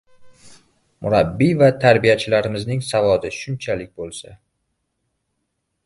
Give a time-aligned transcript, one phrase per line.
[1.05, 4.35] Murabbiy va tarbiyachilarimizning savodi shunchalik boʻlsa...